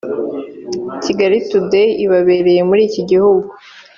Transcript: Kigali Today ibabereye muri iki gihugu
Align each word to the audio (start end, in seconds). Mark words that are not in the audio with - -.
Kigali 1.03 1.37
Today 1.49 1.89
ibabereye 2.05 2.61
muri 2.69 2.81
iki 2.89 3.01
gihugu 3.09 3.47